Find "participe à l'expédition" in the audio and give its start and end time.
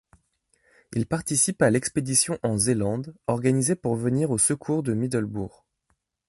1.05-2.39